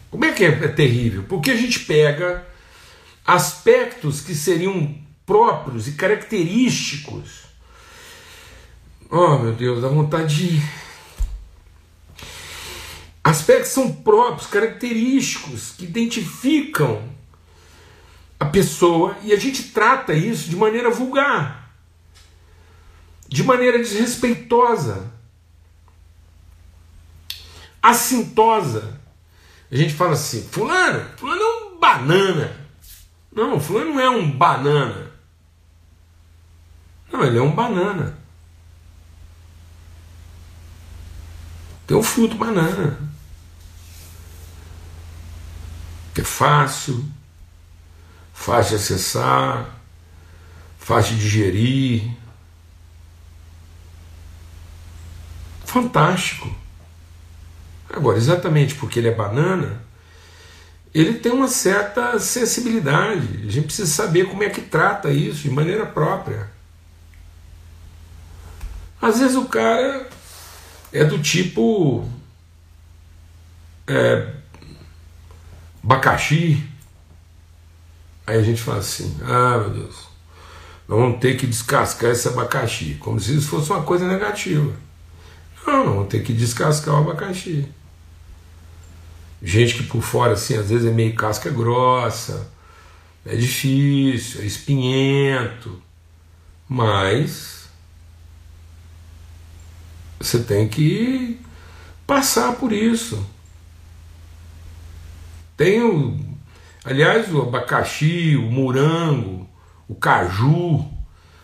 [0.10, 1.24] Como é que é, é terrível?
[1.28, 2.48] Porque a gente pega
[3.25, 7.43] aspectos que seriam próprios e característicos.
[9.12, 10.62] Oh meu Deus, dá vontade de.
[13.23, 17.08] aspectos são próprios, característicos, que identificam
[18.39, 21.75] a pessoa e a gente trata isso de maneira vulgar,
[23.27, 25.12] de maneira desrespeitosa,
[27.82, 28.99] assintosa.
[29.71, 32.68] A gente fala assim: Fulano, Fulano é um banana.
[33.39, 35.12] Não, Fulano não é um banana.
[37.10, 38.17] Não, ele é um banana.
[41.88, 42.99] Tem o fruto banana.
[46.13, 47.10] Que é fácil,
[48.34, 49.73] fácil de acessar,
[50.78, 52.12] fácil de digerir.
[55.63, 56.54] Fantástico.
[57.89, 59.82] Agora, exatamente porque ele é banana,
[60.93, 63.45] ele tem uma certa sensibilidade.
[63.47, 66.49] A gente precisa saber como é que trata isso de maneira própria.
[69.02, 70.10] Às vezes o cara
[70.91, 72.08] é do tipo
[73.88, 74.34] é,
[75.84, 76.63] abacaxi.
[78.25, 80.08] Aí a gente fala assim: ah, meu Deus,
[80.88, 84.73] nós vamos ter que descascar esse abacaxi, como se isso fosse uma coisa negativa.
[85.65, 87.67] Não, não vamos ter que descascar o abacaxi.
[89.41, 92.52] Gente que por fora, assim, às vezes é meio casca grossa,
[93.25, 95.82] é difícil, é espinhento,
[96.67, 97.69] mas
[100.19, 101.39] você tem que
[102.06, 103.25] passar por isso.
[105.56, 106.19] Tem o,
[106.84, 109.47] aliás, o abacaxi, o morango,
[109.88, 110.86] o caju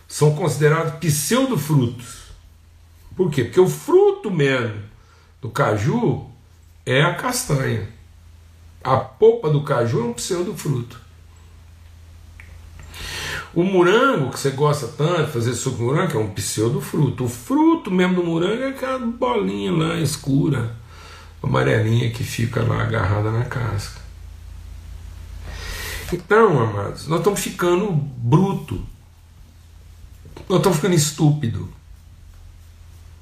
[0.08, 2.25] são considerados pseudofrutos.
[3.15, 3.45] Por quê?
[3.45, 4.84] Porque o fruto mesmo
[5.41, 6.29] do caju
[6.86, 7.88] é a castanha.
[8.84, 11.00] A polpa do caju é um pseudo-fruto.
[13.54, 17.26] O morango, que você gosta tanto de fazer suco de morango, é um pseudo-fruto.
[17.26, 20.76] O fruto mesmo do morango é aquela bolinha lá escura,
[21.41, 24.02] amarelinha que fica lá agarrada na casca.
[26.13, 28.86] Então, amados, nós estamos ficando bruto.
[30.48, 31.74] Nós estamos ficando estúpido.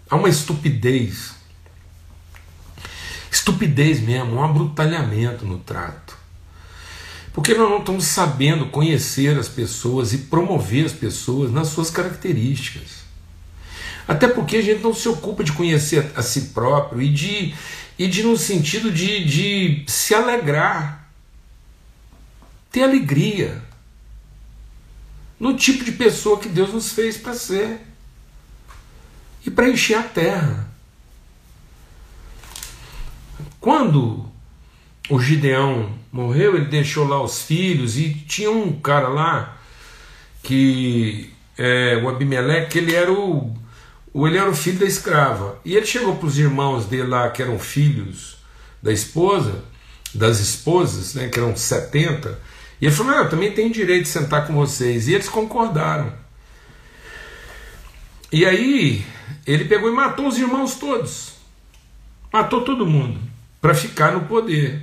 [0.10, 1.36] Há uma estupidez
[3.34, 6.18] estupidez mesmo, um abrutalhamento no trato.
[7.34, 13.04] Porque nós não estamos sabendo conhecer as pessoas e promover as pessoas nas suas características.
[14.08, 17.56] Até porque a gente não se ocupa de conhecer a si próprio e de,
[17.98, 21.10] e de no sentido de, de se alegrar,
[22.72, 23.64] ter alegria
[25.40, 27.80] no tipo de pessoa que Deus nos fez para ser
[29.46, 30.73] e para encher a terra.
[33.64, 34.30] Quando
[35.10, 39.58] o Gideão morreu, ele deixou lá os filhos e tinha um cara lá
[40.44, 43.56] que é, o Abimeleque, ele era o,
[44.14, 45.62] ele era o filho da escrava.
[45.64, 48.36] E ele chegou para os irmãos dele lá, que eram filhos
[48.82, 49.64] da esposa,
[50.14, 52.38] das esposas, né, que eram 70,
[52.82, 55.08] e ele falou: Não, eu também tenho direito de sentar com vocês.
[55.08, 56.12] E eles concordaram.
[58.30, 59.06] E aí
[59.48, 61.36] ele pegou e matou os irmãos todos.
[62.30, 63.32] Matou todo mundo
[63.64, 64.82] para ficar no poder.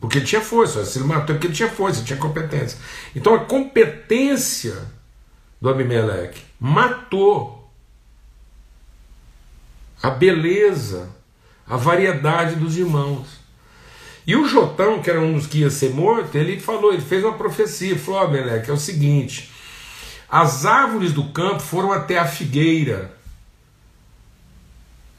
[0.00, 2.78] Porque ele tinha força, se ele matou porque ele tinha força, tinha competência.
[3.16, 4.78] Então a competência
[5.60, 7.68] do Abimeleque matou
[10.00, 11.10] a beleza,
[11.66, 13.26] a variedade dos irmãos.
[14.24, 17.24] E o Jotão, que era um dos que ia ser morto, ele falou, ele fez
[17.24, 19.50] uma profecia, falou, Abimeleque, é o seguinte,
[20.28, 23.16] as árvores do campo foram até a figueira,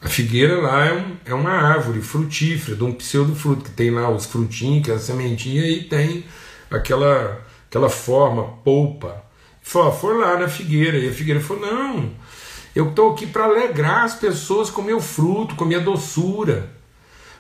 [0.04, 4.10] a figueira lá é, um, é uma árvore frutífera, de um pseudo-fruto, que tem lá
[4.10, 6.26] os frutinhos, que é a sementinha, e tem
[6.70, 9.24] aquela, aquela forma, polpa.
[9.62, 10.98] Falou, for lá na figueira.
[10.98, 12.12] E a figueira falou: não,
[12.76, 16.70] eu estou aqui para alegrar as pessoas com meu fruto, com minha doçura.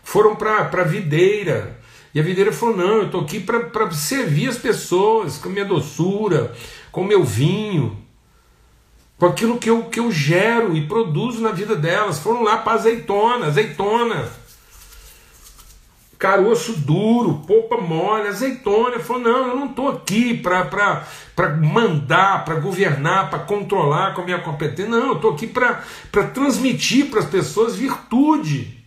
[0.01, 1.77] Foram para a videira.
[2.15, 6.53] E a videira falou: não, eu estou aqui para servir as pessoas com minha doçura,
[6.93, 8.02] com meu vinho
[9.23, 12.19] com aquilo que eu, que eu gero e produzo na vida delas.
[12.19, 14.29] Foram lá para azeitona, azeitona,
[16.19, 18.99] caroço duro, polpa mole, azeitona.
[18.99, 21.07] Falou: não, eu não estou aqui para
[21.57, 24.91] mandar, para governar, para controlar com a minha competência.
[24.91, 25.81] Não, eu estou aqui para
[26.33, 28.77] transmitir para as pessoas virtude,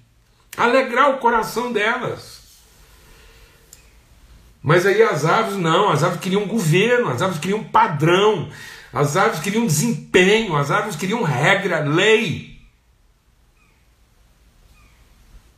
[0.54, 2.36] alegrar o coração delas.
[4.62, 8.50] Mas aí as aves não, as aves queriam governo, as aves queriam padrão,
[8.96, 12.56] as árvores queriam desempenho, as árvores queriam regra, lei.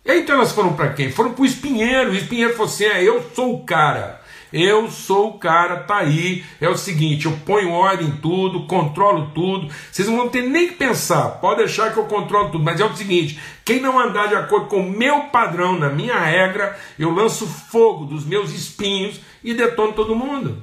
[0.04, 1.12] E aí, então elas foram para quem?
[1.12, 2.10] Foram para o espinheiro.
[2.10, 4.20] O espinheiro falou assim: é, eu sou o cara.
[4.52, 6.44] Eu sou o cara, tá aí.
[6.60, 9.72] É o seguinte, eu ponho ordem em tudo, controlo tudo.
[9.92, 11.38] Vocês não vão ter nem que pensar.
[11.40, 14.66] Pode deixar que eu controlo tudo, mas é o seguinte, quem não andar de acordo
[14.66, 19.92] com o meu padrão, na minha regra, eu lanço fogo dos meus espinhos e detono
[19.92, 20.60] todo mundo.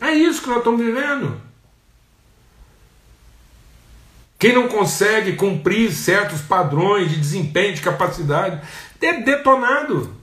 [0.00, 1.47] É isso que nós estamos vivendo.
[4.38, 8.66] Quem não consegue cumprir certos padrões de desempenho, de capacidade,
[9.00, 10.16] é detonado.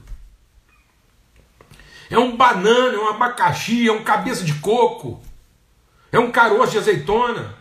[2.08, 5.20] É um banana, é um abacaxi, é um cabeça de coco,
[6.10, 7.54] é um caroço de azeitona.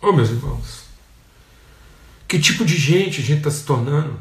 [0.00, 0.84] Ô oh, meus irmãos,
[2.28, 4.18] que tipo de gente a gente está se tornando?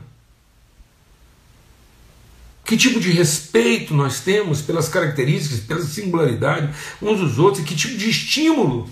[2.74, 7.76] Que tipo de respeito nós temos pelas características, pela singularidade uns dos outros, e que
[7.76, 8.90] tipo de estímulo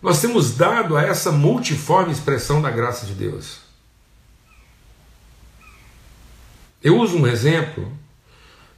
[0.00, 3.58] nós temos dado a essa multiforme expressão da graça de Deus?
[6.80, 7.92] Eu uso um exemplo,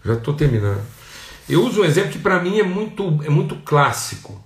[0.02, 0.82] já estou terminando.
[1.46, 4.42] Eu uso um exemplo que para mim é muito, é muito clássico.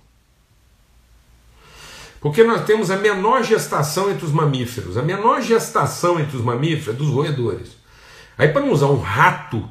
[2.19, 4.97] Porque nós temos a menor gestação entre os mamíferos.
[4.97, 7.78] A menor gestação entre os mamíferos é dos roedores.
[8.39, 9.69] Aí, para não usar um rato,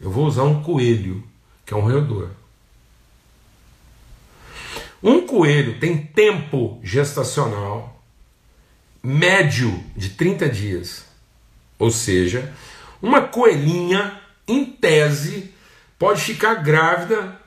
[0.00, 1.22] eu vou usar um coelho,
[1.66, 2.30] que é um roedor.
[5.02, 8.02] Um coelho tem tempo gestacional
[9.02, 11.04] médio de 30 dias.
[11.78, 12.54] Ou seja,
[13.02, 14.18] uma coelhinha,
[14.48, 15.52] em tese,
[15.98, 17.38] pode ficar grávida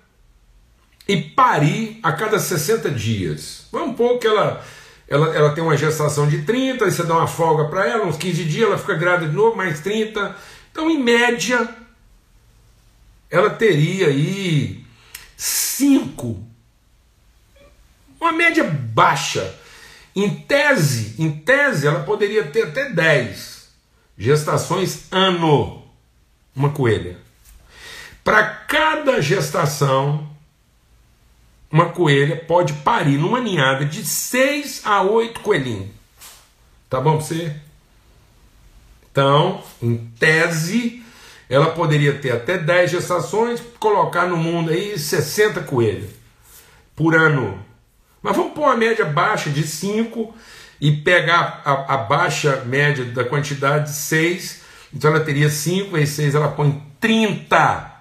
[1.07, 3.65] e parir a cada 60 dias.
[3.71, 4.63] Vamos pôr que ela
[5.07, 8.17] ela, ela tem uma gestação de 30, aí você dá uma folga para ela, uns
[8.17, 10.35] 15 dias, ela fica grávida de novo, mais 30.
[10.71, 11.67] Então, em média,
[13.29, 14.83] ela teria aí
[15.37, 16.43] 5.
[18.19, 19.55] Uma média baixa.
[20.15, 23.69] Em tese, em tese, ela poderia ter até 10
[24.17, 25.85] gestações ano.
[26.55, 27.17] Uma coelha.
[28.23, 30.26] Para cada gestação,
[31.71, 35.89] uma coelha pode parir numa ninhada de 6 a 8 coelhinhos.
[36.89, 37.55] Tá bom para você?
[39.11, 41.03] Então, em tese,
[41.49, 46.11] ela poderia ter até 10 gestações, colocar no mundo aí 60 coelhos
[46.95, 47.59] por ano.
[48.21, 50.33] Mas vamos pôr uma média baixa de 5
[50.79, 54.61] e pegar a, a, baixa média da quantidade de 6.
[54.93, 57.91] Então ela teria 5 vezes 6, ela põe 30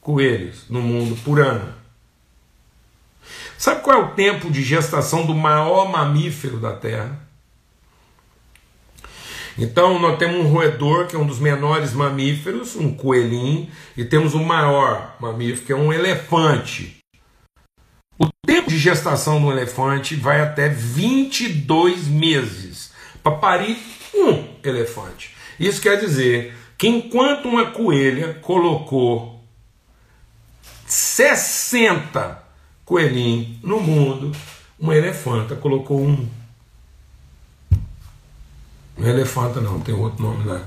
[0.00, 1.79] coelhos no mundo por ano.
[3.60, 7.20] Sabe qual é o tempo de gestação do maior mamífero da Terra?
[9.58, 14.32] Então, nós temos um roedor, que é um dos menores mamíferos, um coelhinho, e temos
[14.32, 17.04] o maior mamífero, que é um elefante.
[18.18, 23.76] O tempo de gestação do elefante vai até 22 meses para parir
[24.14, 25.36] um elefante.
[25.58, 29.44] Isso quer dizer que enquanto uma coelha colocou
[30.86, 32.48] 60
[32.90, 34.32] coelhinho no mundo,
[34.76, 36.28] uma elefanta colocou um.
[38.98, 40.60] Não é elefanta, não, tem outro nome lá.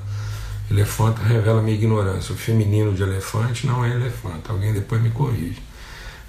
[0.71, 2.33] Elefanta revela minha ignorância.
[2.33, 4.53] O feminino de elefante não é elefanta.
[4.53, 5.61] Alguém depois me corrige.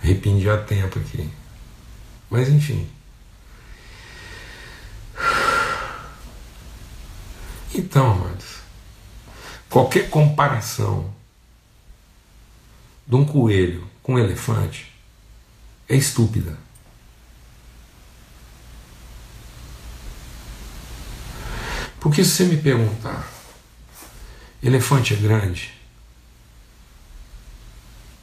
[0.03, 1.31] Arrependi a tempo aqui.
[2.29, 2.89] Mas enfim.
[7.73, 8.57] Então, amados,
[9.71, 11.09] qualquer comparação
[13.07, 14.94] de um coelho com um elefante
[15.89, 16.57] é estúpida.
[22.01, 23.27] Porque se você me perguntar,
[24.63, 25.73] elefante é grande,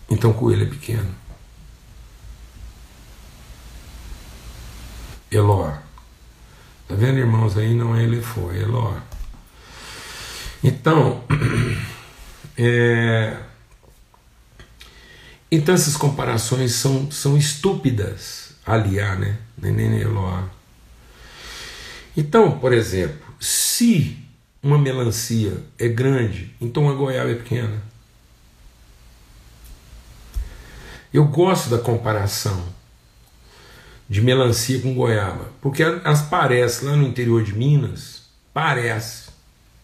[0.10, 1.16] então coelho é pequeno.
[5.32, 5.80] Elor.
[6.88, 7.58] Tá vendo, irmãos?
[7.58, 9.02] Aí não é elefô, é Elor.
[10.62, 11.24] Então,
[12.58, 13.38] é,
[15.52, 19.38] então essas comparações são, são estúpidas, aliar, né?
[19.58, 20.50] Neném Eloá.
[22.16, 24.18] Então, por exemplo, se
[24.64, 27.84] uma melancia é grande, então a goiaba é pequena.
[31.14, 32.64] Eu gosto da comparação
[34.08, 38.24] de melancia com goiaba, porque elas parecem lá no interior de Minas,
[38.54, 39.32] parece.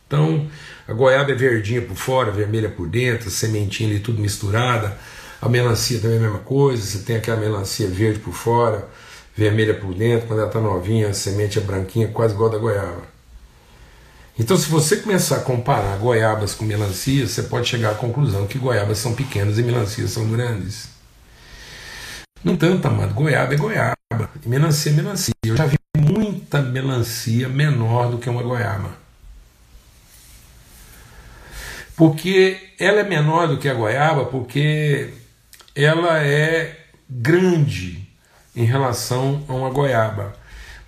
[0.06, 0.50] Então,
[0.88, 4.98] a goiaba é verdinha por fora, vermelha por dentro, sementinha ali tudo misturada
[5.42, 8.88] a melancia também é a mesma coisa, você tem aquela melancia verde por fora,
[9.36, 13.04] vermelha por dentro, quando ela está novinha, a semente é branquinha, quase igual da goiaba.
[14.40, 18.58] Então, se você começar a comparar goiabas com melancias, você pode chegar à conclusão que
[18.58, 20.90] goiabas são pequenas e melancias são grandes.
[22.44, 23.96] No entanto, amado, goiaba é goiaba,
[24.46, 25.34] e melancia é melancia.
[25.44, 28.92] Eu já vi muita melancia menor do que uma goiaba.
[31.96, 35.12] Porque ela é menor do que a goiaba, porque
[35.84, 38.08] ela é grande
[38.56, 40.34] em relação a uma goiaba.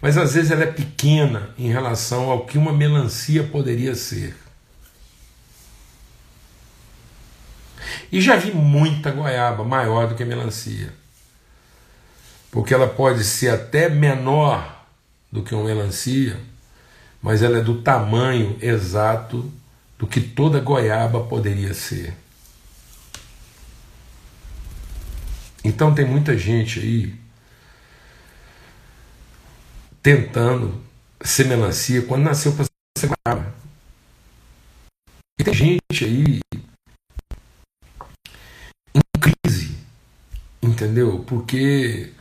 [0.01, 4.35] Mas às vezes ela é pequena em relação ao que uma melancia poderia ser.
[8.11, 10.91] E já vi muita goiaba maior do que melancia.
[12.51, 14.87] Porque ela pode ser até menor
[15.31, 16.39] do que uma melancia,
[17.21, 19.51] mas ela é do tamanho exato
[19.99, 22.15] do que toda goiaba poderia ser.
[25.63, 27.19] Então tem muita gente aí
[30.01, 30.81] tentando
[31.21, 32.65] ser melancia quando nasceu para
[32.97, 33.53] ser goiaba.
[35.37, 36.39] E tem gente aí
[38.93, 39.77] em crise,
[40.61, 41.23] entendeu?
[41.27, 42.11] Porque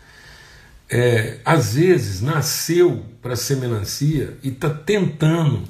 [0.90, 5.64] é, às vezes nasceu para ser melancia e está tentando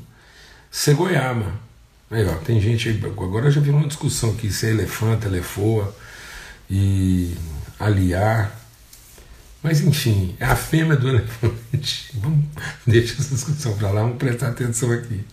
[0.71, 1.69] ser goiaba.
[2.11, 5.95] Aí, ó, tem gente aí, agora já virou uma discussão aqui se é elefante, elefoa
[6.71, 7.37] e
[7.79, 8.57] aliar.
[9.63, 12.11] Mas enfim, é a fêmea do elefante.
[12.19, 12.45] Vamos
[12.87, 15.25] deixar essa discussão para lá, vamos prestar atenção aqui.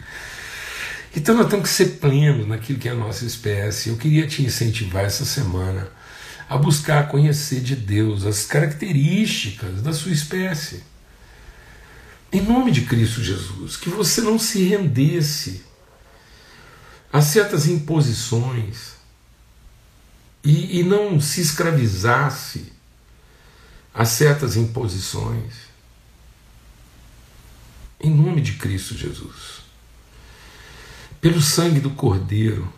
[1.15, 3.89] Então nós temos que ser plenos naquilo que é a nossa espécie.
[3.89, 5.87] Eu queria te incentivar essa semana
[6.49, 10.83] a buscar conhecer de Deus as características da sua espécie.
[12.31, 15.63] Em nome de Cristo Jesus, que você não se rendesse
[17.13, 18.94] a certas imposições
[20.45, 22.71] e, e não se escravizasse
[23.93, 25.53] a certas imposições.
[27.99, 29.65] Em nome de Cristo Jesus.
[31.19, 32.71] Pelo sangue do Cordeiro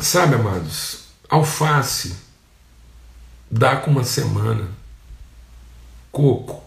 [0.00, 2.16] Sabe, amados, alface
[3.50, 4.68] dá com uma semana,
[6.10, 6.62] coco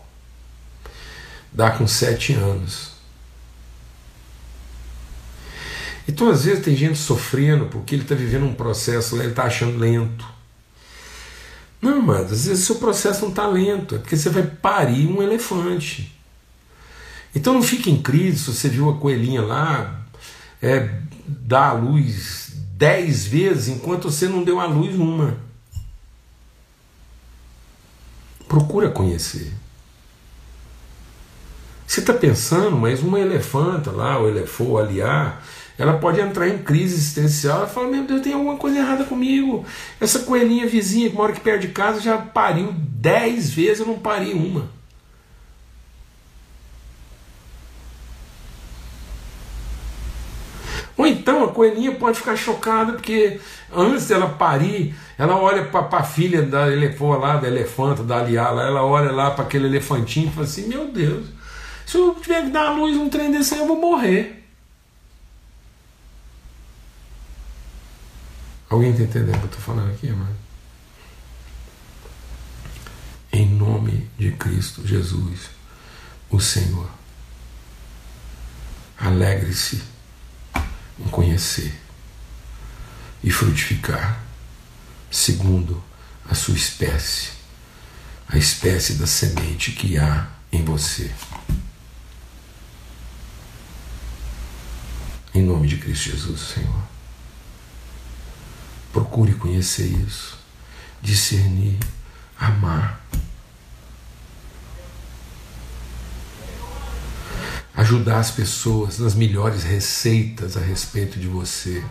[1.51, 2.96] dá com sete anos.
[6.07, 9.77] Então, às vezes, tem gente sofrendo porque ele está vivendo um processo ele está achando
[9.77, 10.25] lento.
[11.81, 15.07] Não, mas às vezes o seu processo não está lento, é porque você vai parir
[15.07, 16.13] um elefante.
[17.35, 20.01] Então não fique em crise se você viu a coelhinha lá
[20.61, 20.89] é,
[21.27, 25.37] dar a luz dez vezes enquanto você não deu a luz uma.
[28.47, 29.53] Procura conhecer.
[31.85, 35.45] Você está pensando, mas uma elefanta lá, o elefou, aliar,
[35.77, 37.59] ela pode entrar em crise existencial.
[37.59, 39.65] Ela fala: Meu Deus, tem alguma coisa errada comigo.
[40.01, 43.99] Essa coelhinha vizinha que mora aqui perto de casa já pariu dez vezes, eu não
[43.99, 44.77] pari uma.
[50.97, 53.39] Ou então a coelhinha pode ficar chocada porque
[53.71, 58.63] antes dela parir, ela olha para a filha da elefante lá, da elefanta, da aliala,
[58.63, 61.27] ela olha lá para aquele elefantinho e fala assim: Meu Deus,
[61.85, 64.46] se eu tiver que dar a luz um trem desse aí, eu vou morrer.
[68.69, 70.35] Alguém está entendendo o que eu estou falando aqui, mano?
[73.31, 75.49] Em nome de Cristo Jesus,
[76.29, 76.89] o Senhor.
[78.97, 79.81] Alegre-se
[80.99, 81.79] em conhecer
[83.23, 84.21] e frutificar
[85.09, 85.81] segundo
[86.29, 87.29] a sua espécie,
[88.27, 91.13] a espécie da semente que há em você.
[95.33, 96.96] Em nome de Cristo Jesus, Senhor.
[99.17, 100.37] Procure conhecer isso,
[101.01, 101.79] discernir,
[102.39, 103.01] amar
[107.73, 111.83] ajudar as pessoas nas melhores receitas a respeito de você.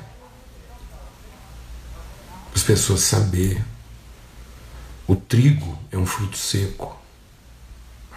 [2.55, 3.61] As pessoas saber
[5.05, 6.97] o trigo é um fruto seco,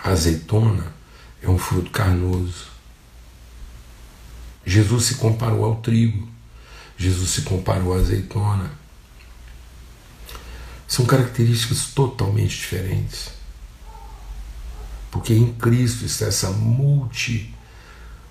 [0.03, 0.93] a azeitona
[1.41, 2.67] é um fruto carnoso.
[4.63, 6.29] Jesus se comparou ao trigo,
[6.95, 8.78] Jesus se comparou à azeitona.
[10.89, 13.29] São características totalmente diferentes.
[15.11, 17.53] Porque em Cristo está essa multi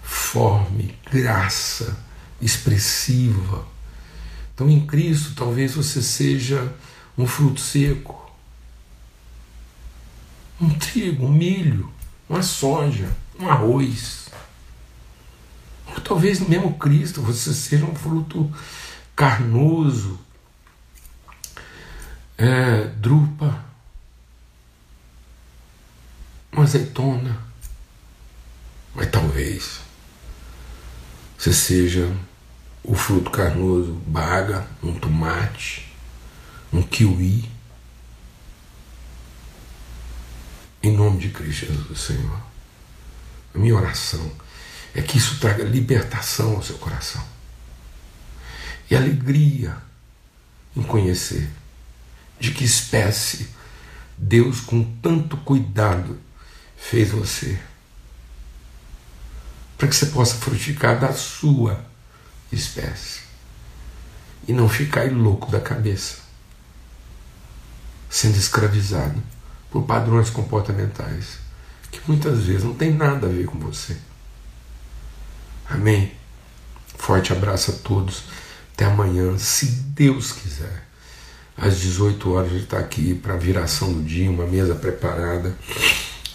[0.02, 1.96] forme, graça
[2.42, 3.64] expressiva.
[4.52, 6.74] Então, em Cristo, talvez você seja
[7.16, 8.28] um fruto seco,
[10.60, 11.92] um trigo, um milho,
[12.28, 14.26] uma soja, um arroz.
[15.86, 18.52] Ou talvez mesmo Cristo você seja um fruto
[19.14, 20.18] carnoso,
[22.38, 23.64] é, drupa,
[26.52, 27.48] uma azeitona.
[28.94, 29.80] Mas talvez
[31.36, 32.10] você seja
[32.82, 35.92] o fruto carnoso baga, um tomate,
[36.72, 37.50] um kiwi.
[40.80, 42.40] Em nome de Cristo Jesus, Senhor.
[43.54, 44.32] A minha oração
[44.94, 47.24] é que isso traga libertação ao seu coração
[48.90, 49.76] e alegria
[50.76, 51.50] em conhecer
[52.38, 53.48] de que espécie
[54.16, 56.18] Deus, com tanto cuidado,
[56.76, 57.58] fez você.
[59.76, 61.84] Para que você possa frutificar da sua
[62.50, 63.20] espécie
[64.46, 66.18] e não ficar louco da cabeça,
[68.10, 69.22] sendo escravizado
[69.70, 71.38] por padrões comportamentais
[71.90, 73.96] que muitas vezes não tem nada a ver com você.
[75.68, 76.12] Amém?
[76.96, 78.24] Forte abraço a todos.
[78.74, 80.87] Até amanhã, se Deus quiser.
[81.60, 85.58] Às 18 horas gente está aqui para a viração do dia, uma mesa preparada,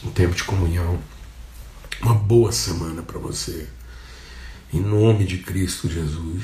[0.04, 1.00] um tempo de comunhão.
[2.02, 3.70] Uma boa semana para você.
[4.74, 6.44] Em nome de Cristo Jesus.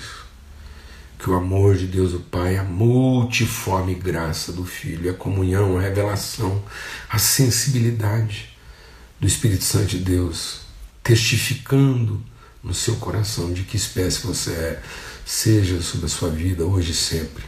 [1.17, 5.81] Que o amor de Deus o Pai, a multiforme graça do Filho, a comunhão, a
[5.81, 6.63] revelação,
[7.09, 8.57] a sensibilidade
[9.19, 10.61] do Espírito Santo de Deus,
[11.03, 12.23] testificando
[12.63, 14.81] no seu coração de que espécie você é,
[15.25, 17.43] seja sobre a sua vida hoje e sempre,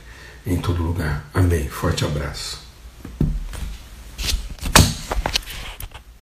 [0.45, 1.25] em todo lugar.
[1.33, 1.67] Amém.
[1.67, 2.61] Forte abraço.